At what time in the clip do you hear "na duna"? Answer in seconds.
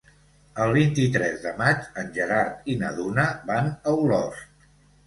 2.83-3.31